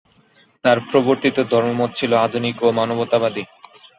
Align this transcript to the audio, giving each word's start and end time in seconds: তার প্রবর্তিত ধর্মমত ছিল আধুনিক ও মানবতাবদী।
তার 0.65 0.77
প্রবর্তিত 0.89 1.37
ধর্মমত 1.51 1.91
ছিল 1.95 2.11
আধুনিক 2.25 2.55
ও 2.61 2.77
মানবতাবদী। 2.79 3.43